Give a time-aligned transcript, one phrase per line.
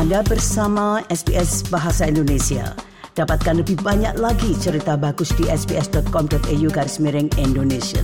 [0.00, 2.72] Anda bersama SBS Bahasa Indonesia.
[3.12, 8.00] Dapatkan lebih banyak lagi cerita bagus di sbs.com.au garis miring Indonesia.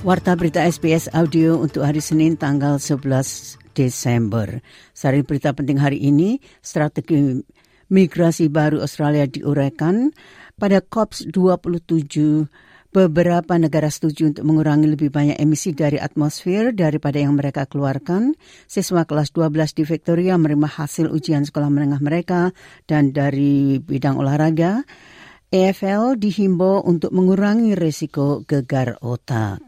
[0.00, 4.64] Warta berita SBS Audio untuk hari Senin tanggal 11 Desember.
[4.96, 7.44] Sari berita penting hari ini, strategi
[7.90, 10.14] migrasi baru Australia diuraikan
[10.56, 17.38] pada COP 27 Beberapa negara setuju untuk mengurangi lebih banyak emisi dari atmosfer daripada yang
[17.38, 18.34] mereka keluarkan.
[18.66, 22.50] Siswa kelas 12 di Victoria menerima hasil ujian sekolah menengah mereka
[22.90, 24.82] dan dari bidang olahraga,
[25.54, 29.62] EFL dihimbau untuk mengurangi risiko gegar otak.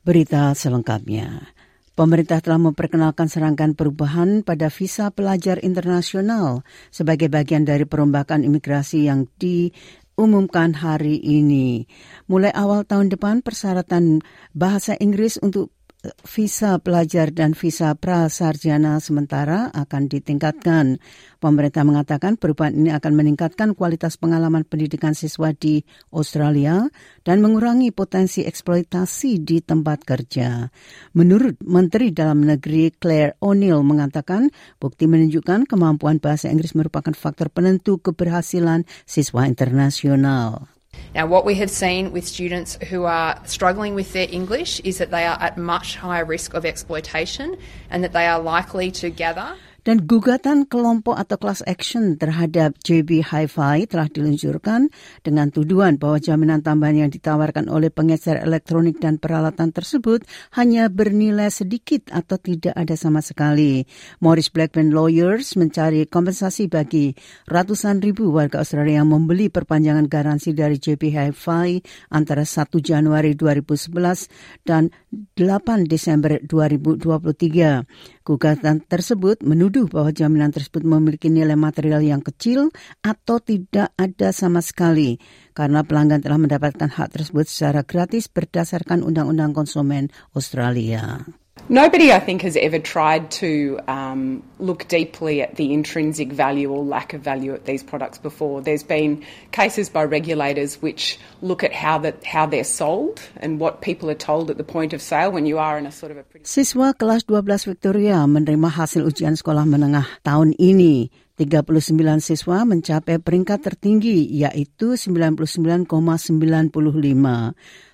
[0.00, 1.59] Berita selengkapnya.
[2.00, 9.28] Pemerintah telah memperkenalkan serangkaian perubahan pada visa pelajar internasional sebagai bagian dari perombakan imigrasi yang
[9.36, 11.84] diumumkan hari ini.
[12.24, 14.24] Mulai awal tahun depan, persyaratan
[14.56, 15.76] bahasa Inggris untuk
[16.24, 20.96] visa pelajar dan visa prasarjana sementara akan ditingkatkan.
[21.40, 26.88] Pemerintah mengatakan perubahan ini akan meningkatkan kualitas pengalaman pendidikan siswa di Australia
[27.24, 30.68] dan mengurangi potensi eksploitasi di tempat kerja.
[31.16, 34.48] Menurut Menteri Dalam Negeri Claire O'Neill mengatakan
[34.80, 40.79] bukti menunjukkan kemampuan bahasa Inggris merupakan faktor penentu keberhasilan siswa internasional.
[41.14, 45.10] Now, what we have seen with students who are struggling with their English is that
[45.10, 47.56] they are at much higher risk of exploitation
[47.90, 53.24] and that they are likely to gather Dan gugatan kelompok atau class action terhadap JB
[53.24, 54.92] Hi-Fi telah diluncurkan
[55.24, 60.24] dengan tuduhan bahwa jaminan tambahan yang ditawarkan oleh pengecer elektronik dan peralatan tersebut
[60.56, 63.88] hanya bernilai sedikit atau tidak ada sama sekali.
[64.20, 67.16] Morris Blackburn Lawyers mencari kompensasi bagi
[67.48, 71.68] ratusan ribu warga Australia yang membeli perpanjangan garansi dari JB Hi-Fi
[72.12, 74.28] antara 1 Januari 2011
[74.68, 78.20] dan 8 Desember 2023.
[78.26, 82.74] Gugatan tersebut menuduh bahwa jaminan tersebut memiliki nilai material yang kecil
[83.06, 85.22] atau tidak ada sama sekali
[85.54, 91.22] karena pelanggan telah mendapatkan hak tersebut secara gratis berdasarkan Undang-Undang Konsumen Australia.
[91.70, 96.82] Nobody, I think, has ever tried to um, look deeply at the intrinsic value or
[96.82, 98.58] lack of value at these products before.
[98.58, 99.22] There's been
[99.54, 101.14] cases by regulators which
[101.46, 104.90] look at how that how they're sold and what people are told at the point
[104.90, 106.42] of sale when you are in a sort of a pretty...
[106.42, 111.06] Siswa kelas 12 Victoria menerima hasil ujian sekolah menengah tahun ini.
[111.40, 115.88] 39 siswa mencapai peringkat tertinggi yaitu 99,95.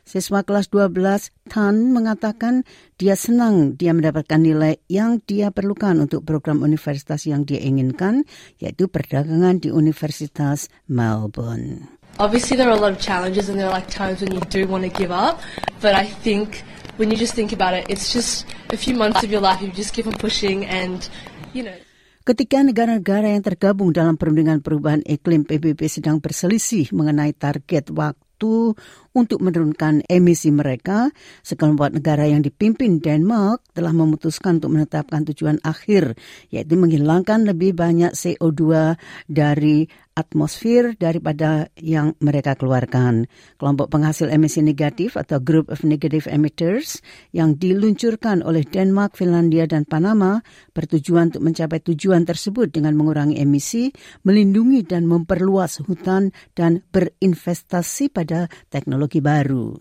[0.03, 2.67] Siswa kelas 12 Tan mengatakan
[2.99, 8.27] dia senang dia mendapatkan nilai yang dia perlukan untuk program universitas yang dia inginkan
[8.59, 11.87] yaitu perdagangan di Universitas Melbourne.
[12.19, 14.67] Obviously there are a lot of challenges and there are like times when you do
[14.67, 15.39] want to give up,
[15.79, 16.67] but I think
[16.99, 18.43] when you just think about it, it's just
[18.75, 21.07] a few months of your life you just keep on pushing and
[21.55, 21.79] you know
[22.27, 28.75] Ketika negara-negara yang tergabung dalam perundingan perubahan iklim PBB sedang berselisih mengenai target waktu
[29.15, 31.15] untuk menurunkan emisi mereka,
[31.47, 36.19] sekelompok negara yang dipimpin Denmark telah memutuskan untuk menetapkan tujuan akhir,
[36.51, 38.99] yaitu menghilangkan lebih banyak CO2
[39.31, 43.29] dari atmosfer daripada yang mereka keluarkan.
[43.61, 47.05] Kelompok penghasil emisi negatif atau Group of Negative Emitters
[47.37, 50.41] yang diluncurkan oleh Denmark, Finlandia, dan Panama
[50.73, 53.93] bertujuan untuk mencapai tujuan tersebut dengan mengurangi emisi,
[54.25, 59.77] melindungi dan memperluas hutan, dan berinvestasi pada teknologi baru.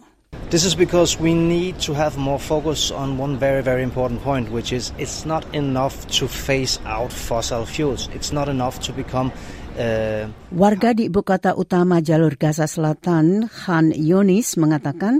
[0.51, 4.51] This is because we need to have more focus on one very, very important point,
[4.51, 8.09] which is it's not enough to phase out fossil fuels.
[8.13, 9.33] It's not enough to become
[10.55, 15.19] Warga di ibu kota utama jalur Gaza Selatan, Khan Yonis, mengatakan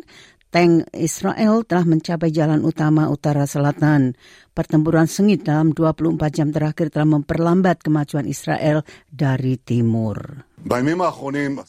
[0.56, 4.16] tank Israel telah mencapai jalan utama utara selatan.
[4.56, 10.48] Pertempuran sengit dalam 24 jam terakhir telah memperlambat kemajuan Israel dari timur.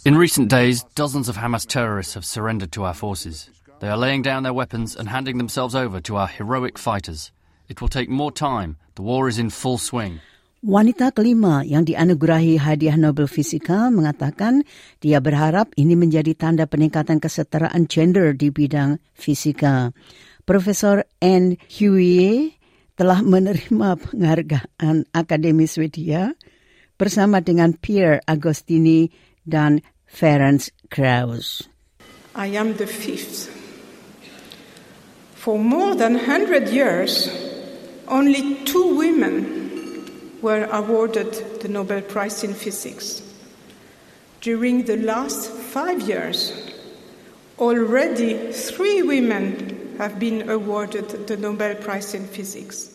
[0.06, 3.50] In recent days, dozens of Hamas terrorists have surrendered to our forces.
[3.83, 7.35] They are laying down their weapons and handing themselves over to our heroic fighters.
[7.69, 8.79] It will take more time.
[8.94, 10.23] The war is in full swing.
[10.67, 14.67] Wanita kelima yang dianugerahi hadiah Nobel Fisika mengatakan
[14.99, 19.95] dia berharap ini menjadi tanda peningkatan kesetaraan gender di bidang fisika.
[20.43, 22.59] Profesor Anne Huye
[22.99, 26.35] telah menerima penghargaan Akademi Swedia
[26.99, 29.07] bersama dengan Pierre Agostini
[29.47, 31.62] dan Ferenc Krauss.
[32.35, 33.55] I am the fifth.
[35.39, 37.31] For more than 100 years,
[38.11, 39.66] only two women
[40.43, 43.23] were awarded the Nobel Prize in Physics.
[44.41, 46.53] During the last five years,
[47.59, 52.93] already three women have been awarded the Nobel Prize in Physics.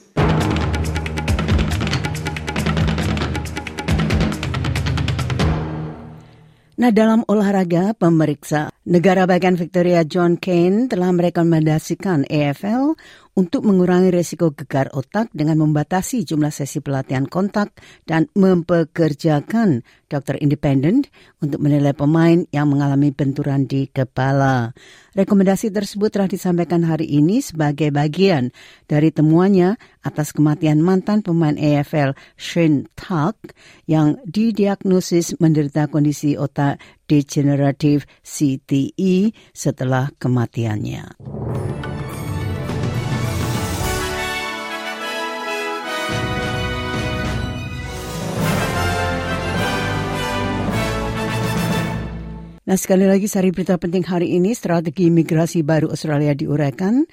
[6.81, 12.97] Nah, dalam olahraga, pemeriksa negara bagian Victoria John Kane telah merekomendasikan EFL
[13.31, 17.71] untuk mengurangi resiko gegar otak dengan membatasi jumlah sesi pelatihan kontak
[18.03, 21.07] dan mempekerjakan dokter independen
[21.39, 24.75] untuk menilai pemain yang mengalami benturan di kepala.
[25.15, 28.51] Rekomendasi tersebut telah disampaikan hari ini sebagai bagian
[28.91, 33.55] dari temuannya atas kematian mantan pemain AFL Shane Tuck
[33.87, 41.30] yang didiagnosis menderita kondisi otak degeneratif CTE setelah kematiannya.
[52.61, 57.09] Nah sekali lagi sari berita penting hari ini strategi migrasi baru Australia diuraikan.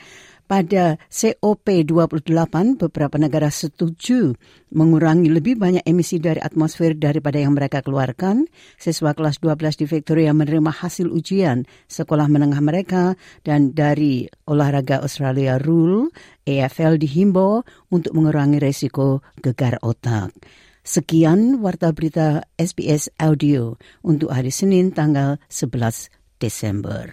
[0.48, 4.32] Pada COP28 beberapa negara setuju
[4.72, 8.48] mengurangi lebih banyak emisi dari atmosfer daripada yang mereka keluarkan.
[8.76, 15.60] Siswa kelas 12 di Victoria menerima hasil ujian sekolah menengah mereka dan dari olahraga Australia
[15.60, 16.12] Rule,
[16.44, 20.32] AFL dihimbau untuk mengurangi resiko gegar otak.
[20.88, 26.08] Sekian warta berita SBS Audio untuk hari Senin tanggal 11
[26.40, 27.12] Desember.